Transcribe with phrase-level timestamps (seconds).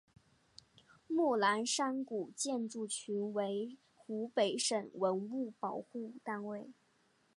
[1.05, 6.71] 木兰山古建筑群为湖北省文物保护单位。